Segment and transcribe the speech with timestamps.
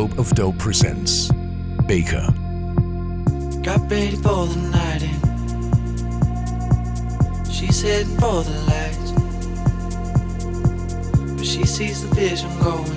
[0.00, 1.30] Rope of Dope presents
[1.86, 2.26] Baker.
[3.62, 5.12] Got ready for the night in.
[7.52, 9.12] She's heading for the lights.
[11.36, 12.96] But she sees the vision going.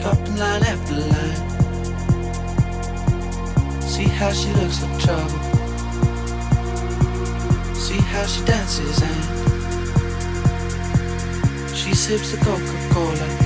[0.00, 1.36] Cupping line after line.
[3.82, 5.38] See how she looks like trouble.
[7.74, 9.22] See how she dances and
[11.76, 13.28] she sips the Coca-Cola.
[13.42, 13.45] She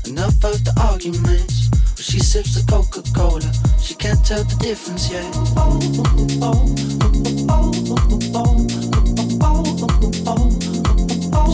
[0.11, 1.69] Enough of the arguments.
[1.69, 3.49] But she sips the Coca-Cola.
[3.79, 5.23] She can't tell the difference yet.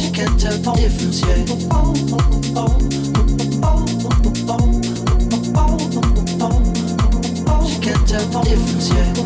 [0.01, 1.47] She can't tell the difference yet.
[7.69, 9.17] She can't tell the difference yet.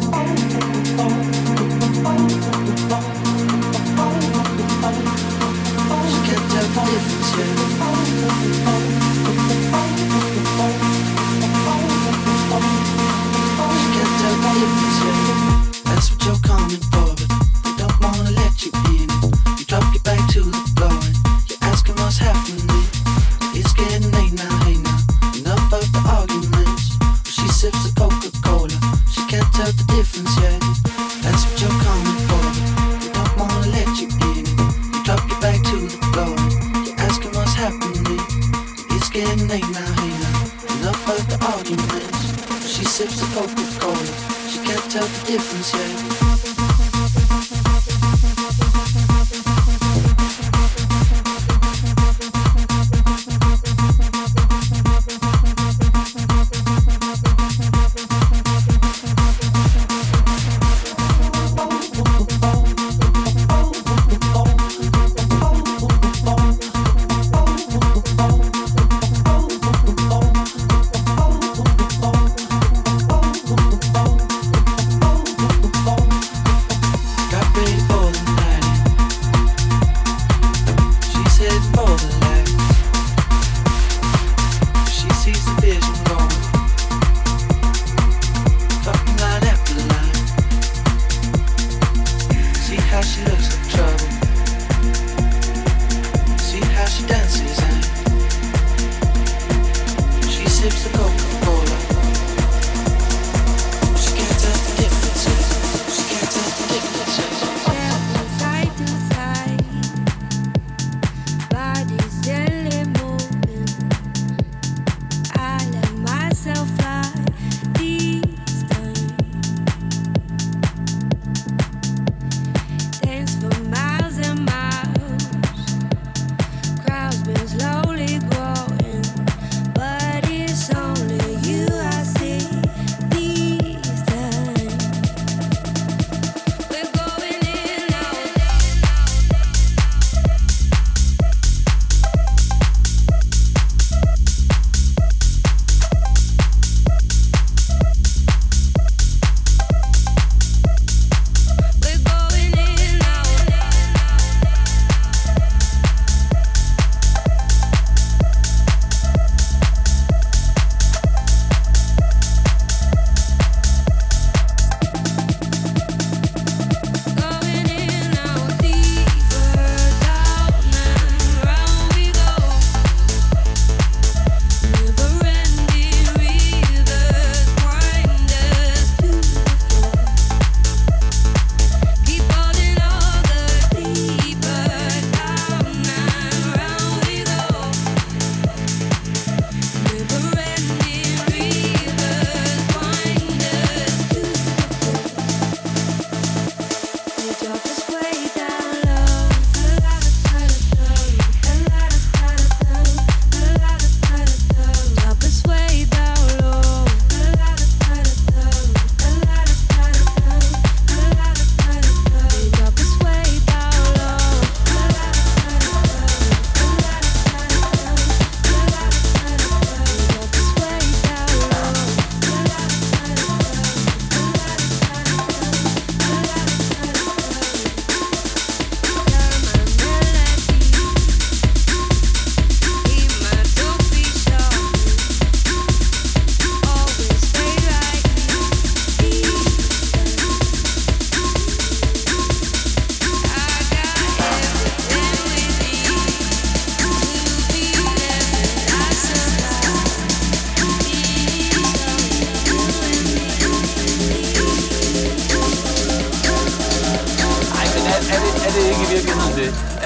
[6.12, 8.91] She can't tell the difference yet.
[16.72, 17.01] What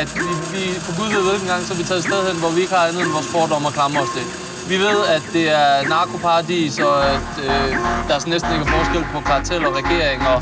[0.06, 2.38] At vi, vi på gud ved hvilken gang, så er vi taget et sted hen,
[2.44, 4.26] hvor vi ikke har andet end vores fordomme at klamrer os til.
[4.72, 7.70] Vi ved, at det er narkoparadis, og at øh,
[8.08, 10.38] der er næsten ikke forskel på kartel og regering, og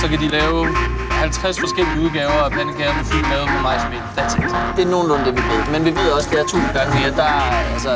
[0.00, 0.58] så kan de lave
[1.10, 4.00] 50 forskellige udgaver af pandekager med fyld lavet på majsmel.
[4.16, 4.50] That's it.
[4.76, 5.60] Det er nogenlunde det, vi ved.
[5.74, 7.10] Men vi ved også, det er tusind gange mere.
[7.22, 7.92] Der er altså,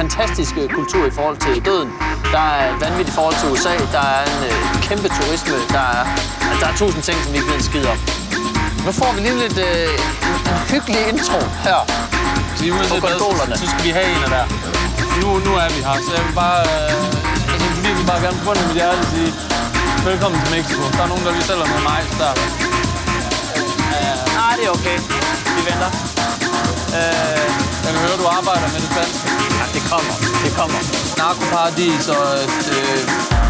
[0.00, 1.90] fantastisk øh, kultur i forhold til døden.
[2.34, 3.74] Der er vanvittigt i forhold til USA.
[3.96, 4.56] Der er en øh,
[4.88, 5.56] kæmpe turisme.
[5.76, 6.02] Der er,
[6.50, 7.98] altså, der er tusind ting, som vi ikke ved en skid om.
[8.86, 9.94] Nu får vi lige lidt øh,
[10.50, 11.80] en, hyggelig intro her.
[12.56, 14.44] Så, I uanset hvad, så, så skal vi have en af der.
[15.20, 16.60] Nu, nu er vi her, så jeg vil bare...
[16.72, 17.20] Øh,
[17.84, 19.30] vi vil bare gerne på med mit hjerte sige,
[20.08, 20.82] velkommen til Mexico.
[20.96, 22.32] Der er nogen, der lige sælger noget majs der.
[23.94, 24.98] Uh, nej, det er okay.
[25.56, 25.90] Vi venter.
[26.98, 27.46] Uh,
[27.84, 29.26] jeg kan høre, du arbejder med det spanske.
[29.58, 30.14] Ja, det kommer.
[30.44, 30.80] Det kommer.
[31.20, 32.64] Narkoparadis og et...
[32.78, 33.49] Øh,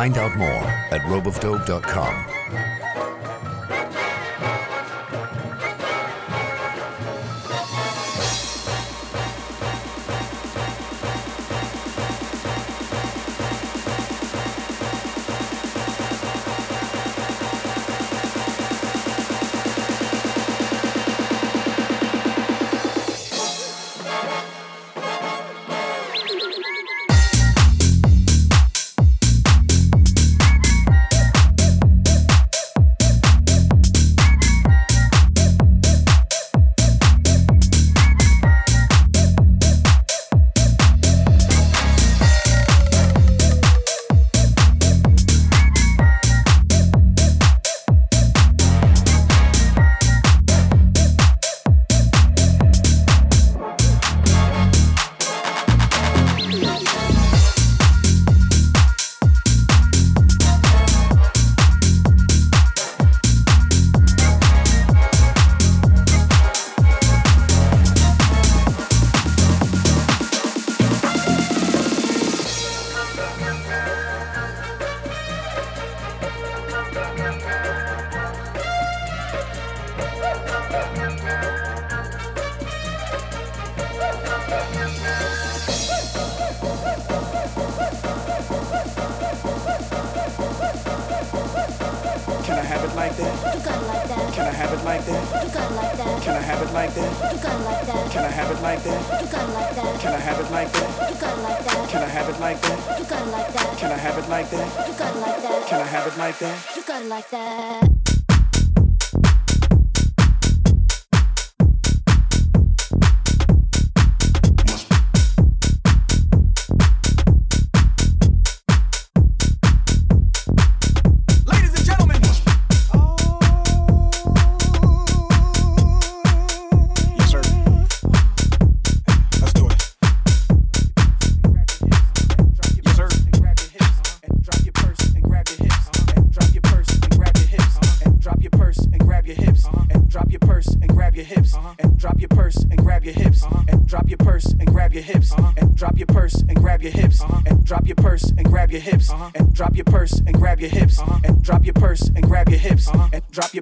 [0.00, 2.19] Find out more at ropeofdope.com.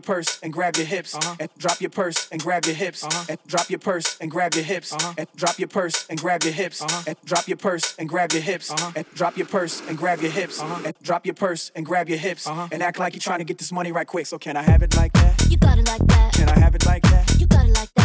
[0.08, 1.36] purse and grab your hips uh-huh.
[1.38, 3.26] and drop your purse and grab your hips uh-huh.
[3.28, 5.12] and drop your purse and grab your hips uh-huh.
[5.18, 7.02] and drop your purse and grab your hips uh-huh.
[7.06, 8.92] and drop your purse and grab your hips uh-huh.
[8.96, 10.82] and drop your purse and grab your hips uh-huh.
[10.86, 13.58] and drop your purse and grab your hips and act like you're trying to get
[13.58, 14.26] this money right quick.
[14.26, 15.46] So can I have it like that?
[15.50, 16.32] You got it like that.
[16.32, 17.36] Can I have it like that?
[17.38, 17.97] You got it like that.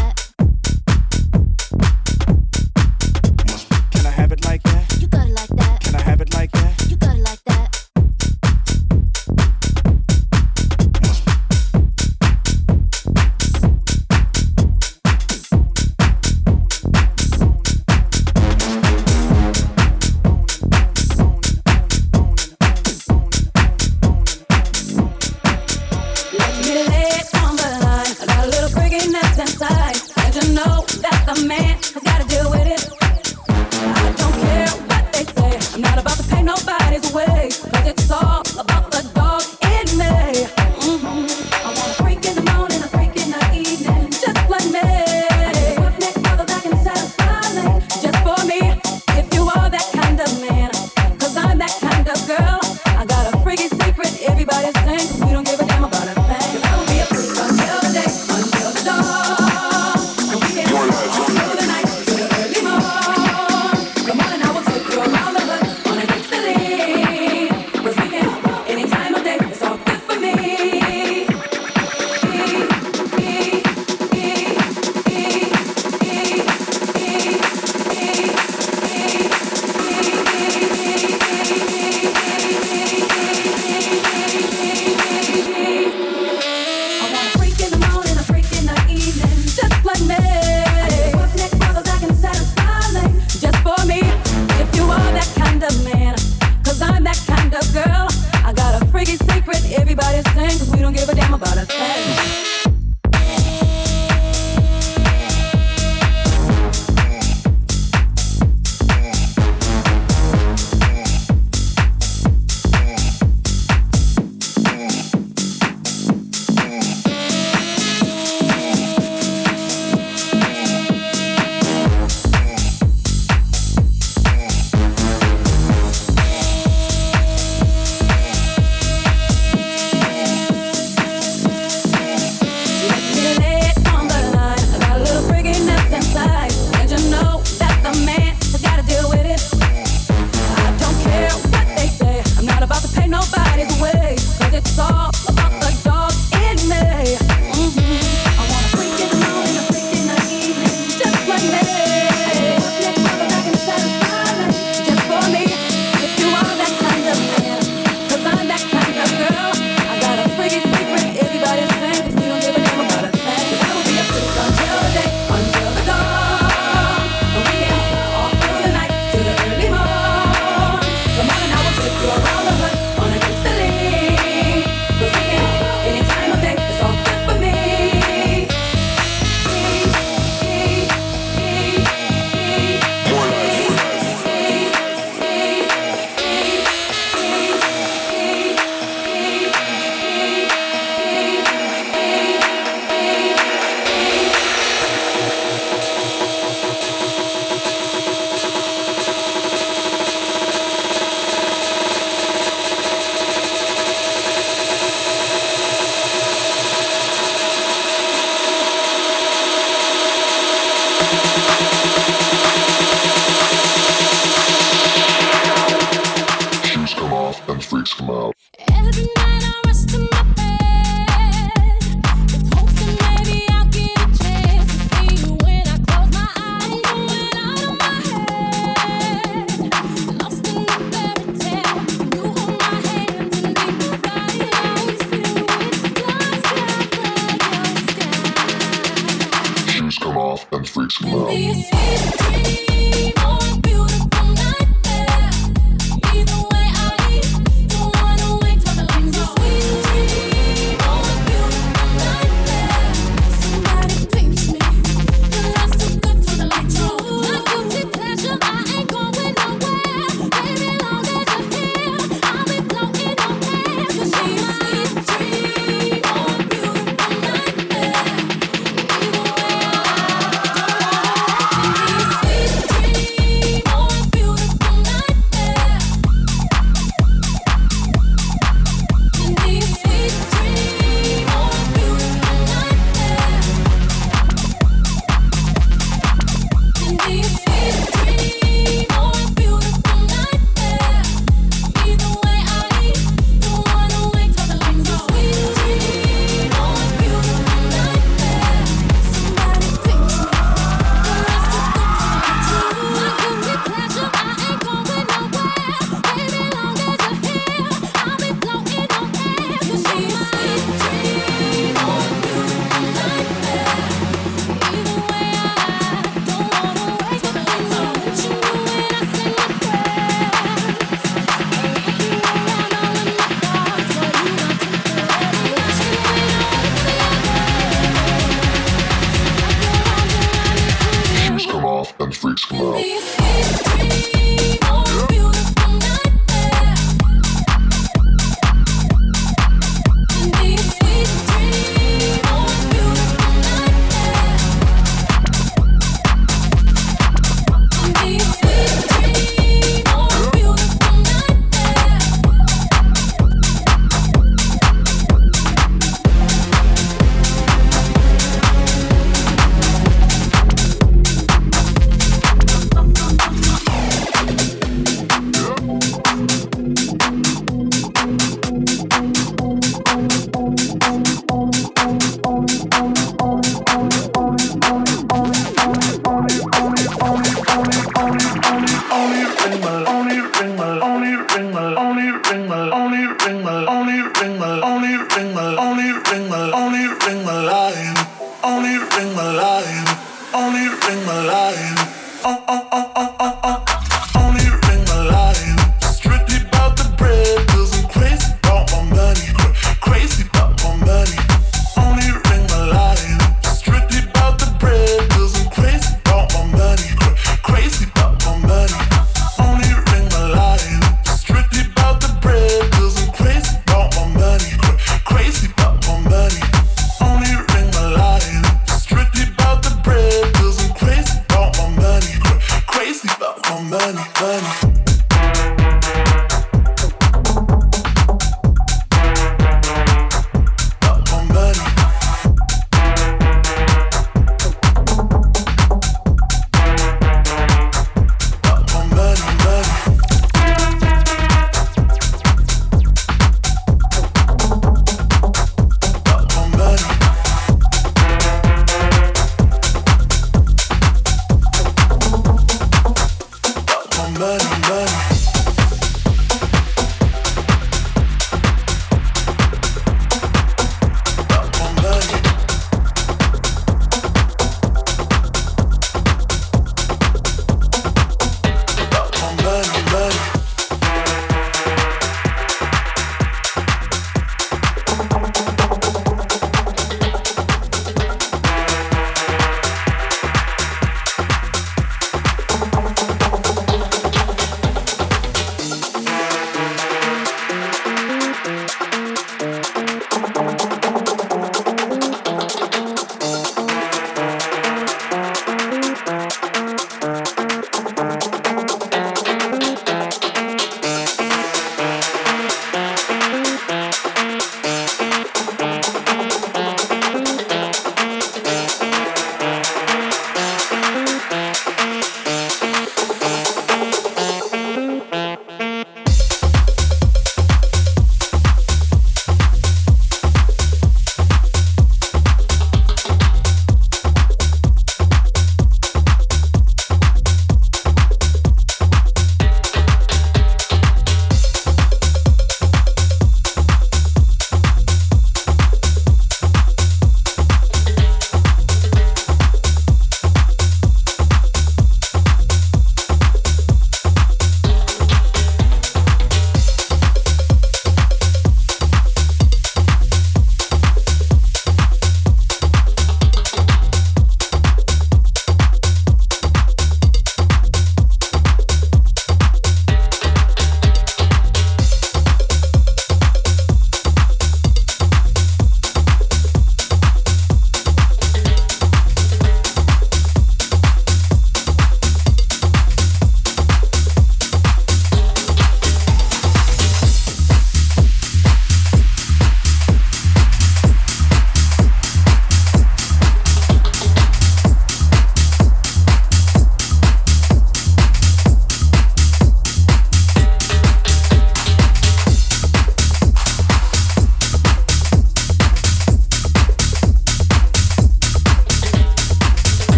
[37.14, 38.73] away like it's all about.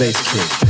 [0.00, 0.69] Bass kick.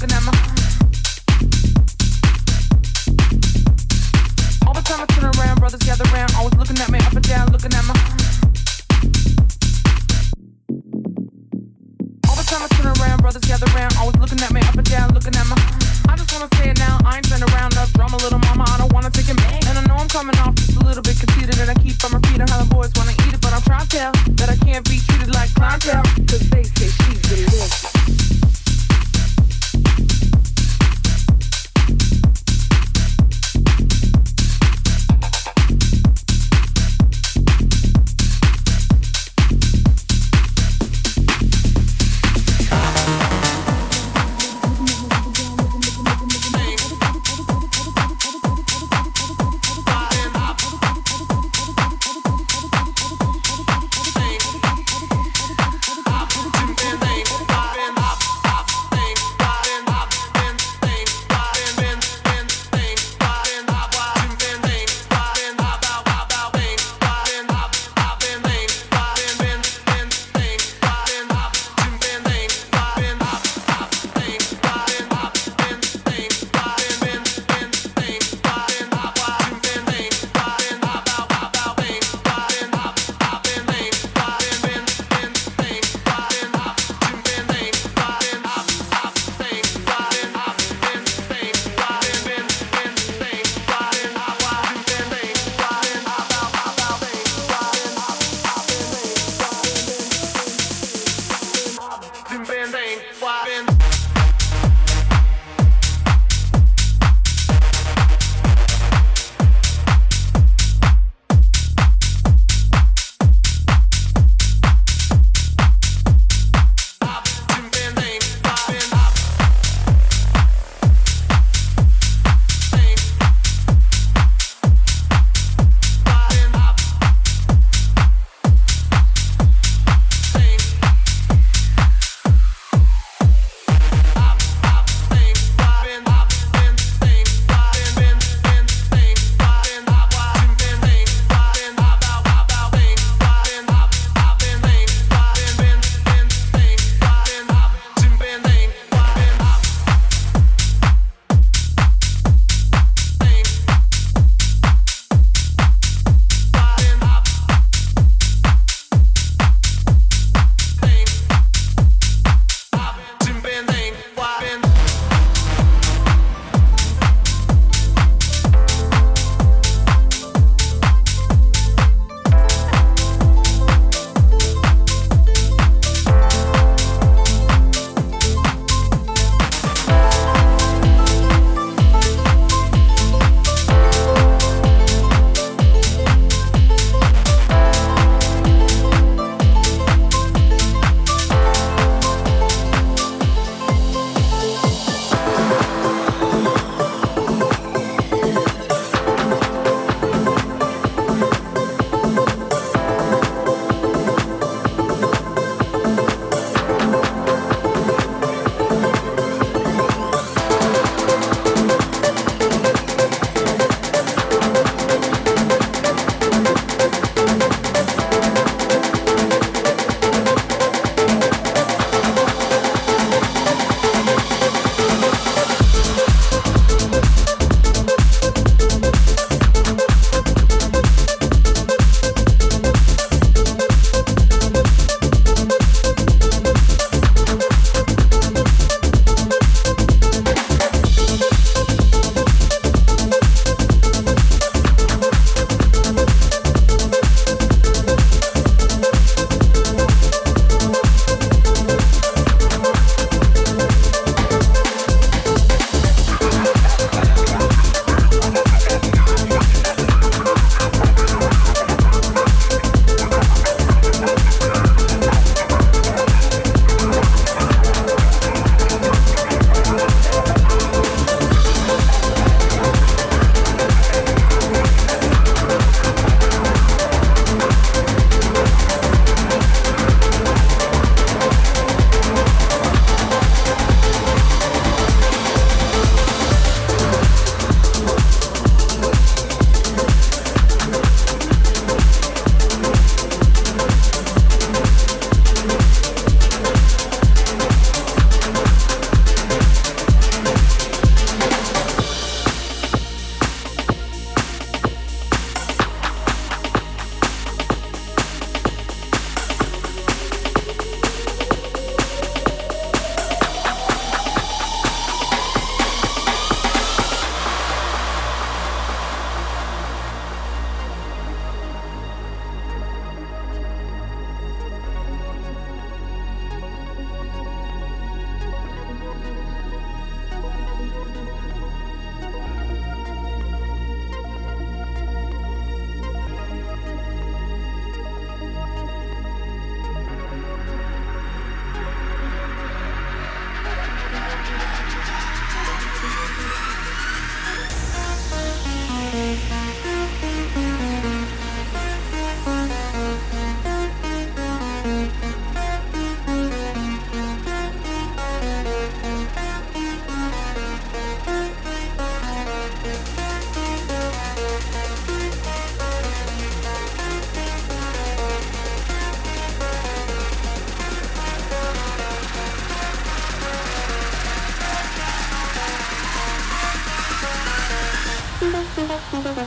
[0.00, 0.37] looking at my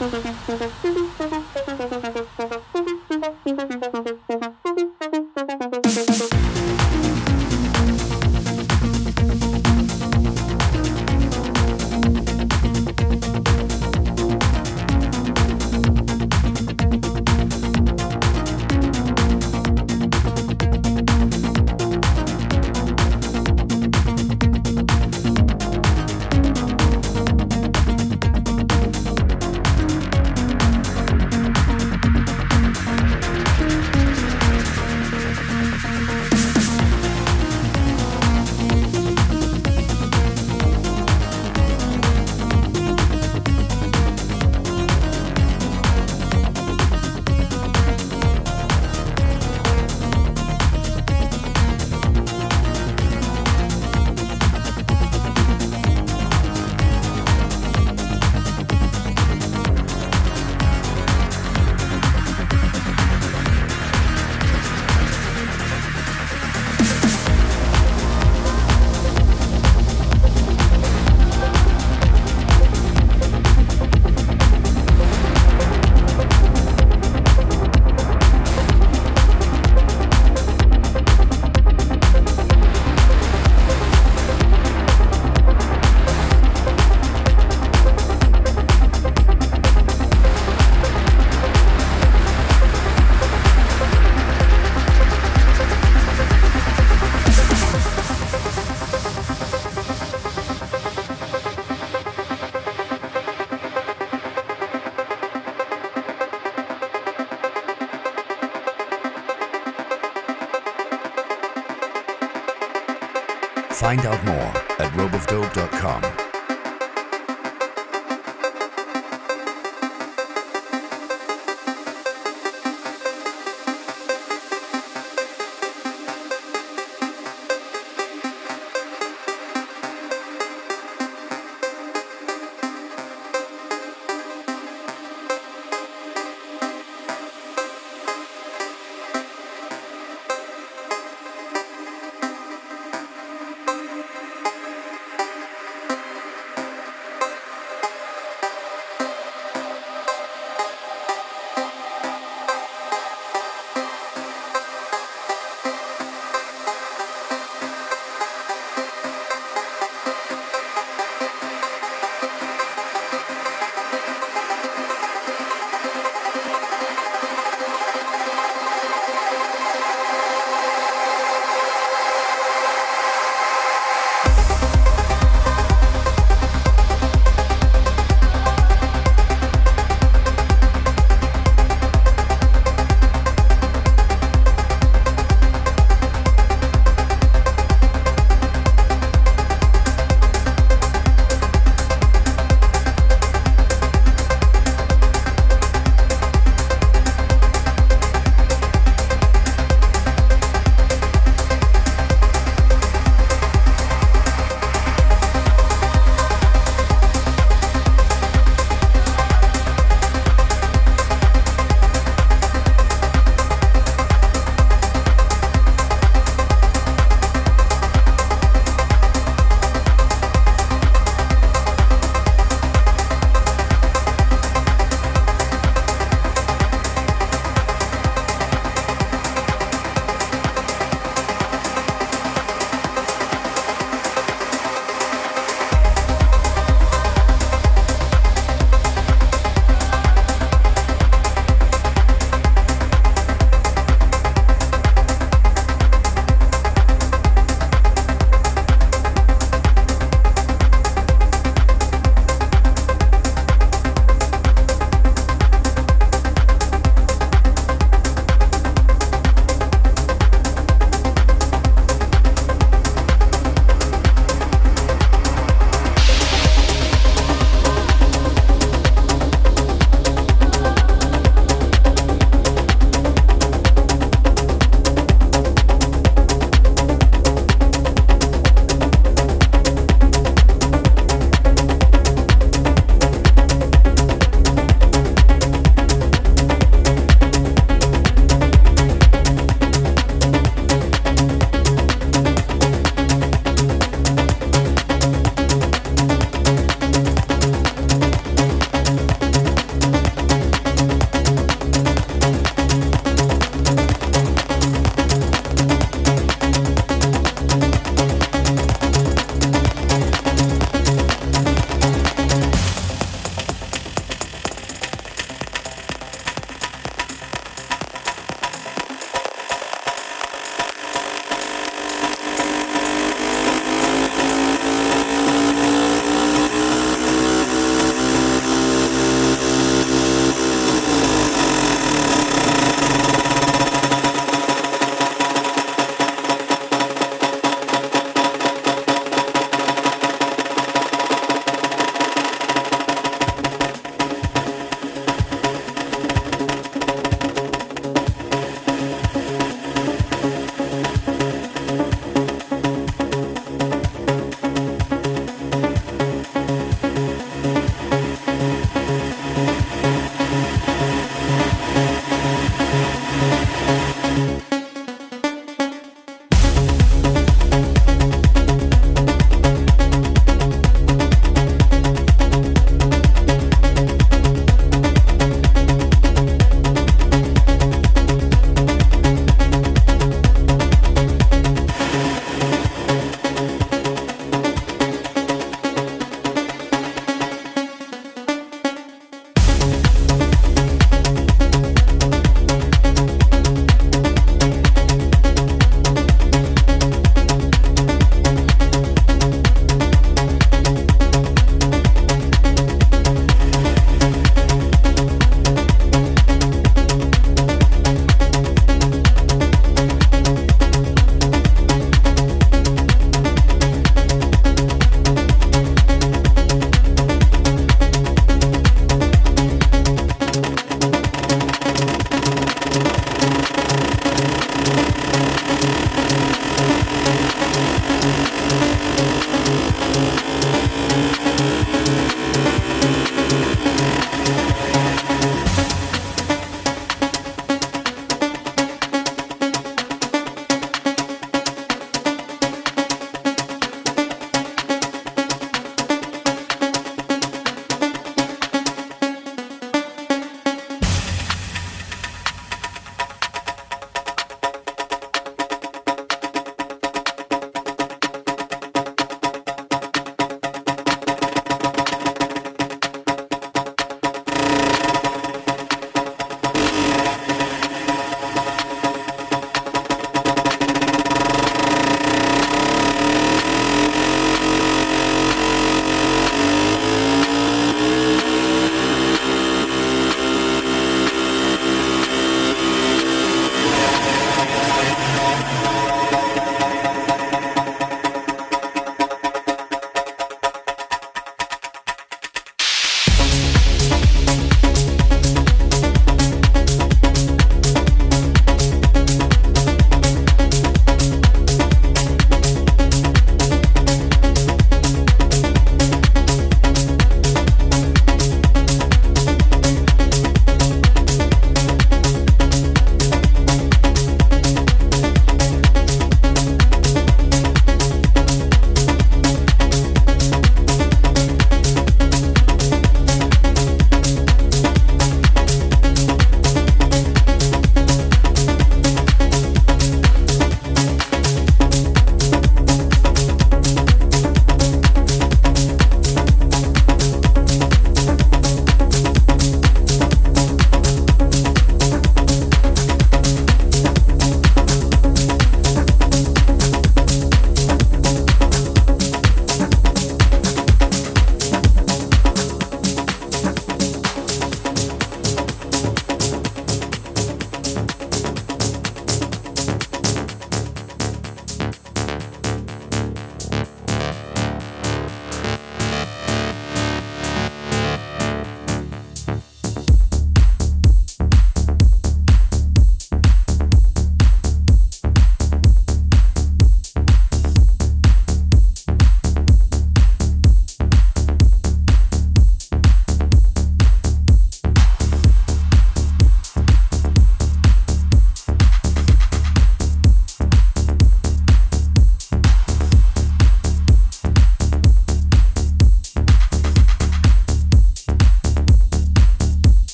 [0.00, 0.89] フフフフ。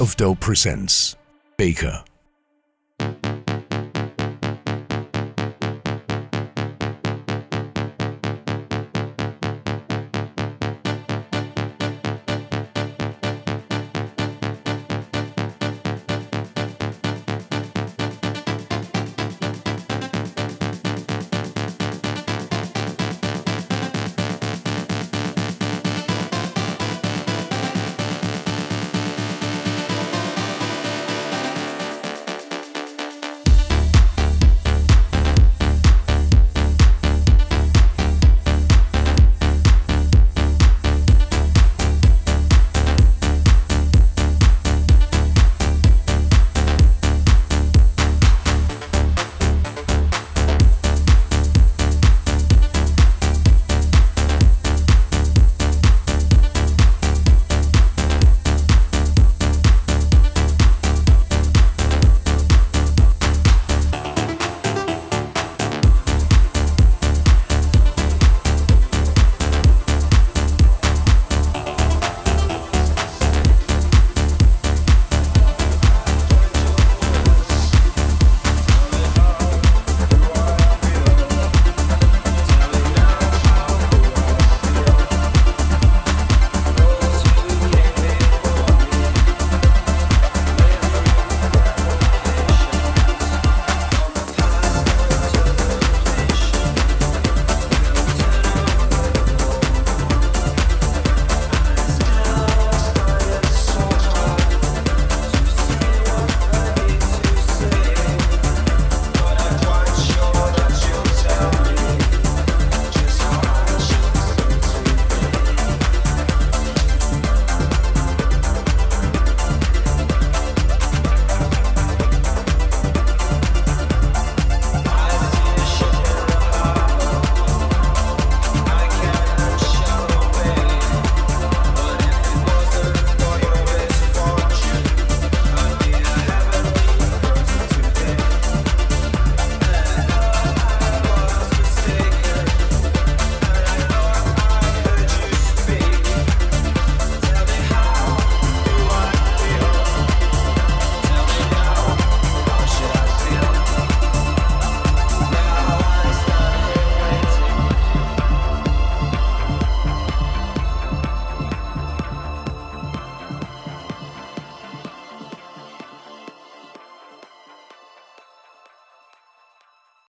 [0.00, 1.16] Of Dope presents
[1.56, 2.04] Baker.